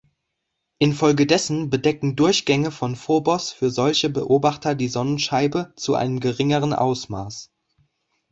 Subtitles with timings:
[0.79, 7.51] Infolgedessen bedecken Durchgänge von Phobos für solche Beobachter die Sonnenscheibe zu einem geringeren Ausmaß.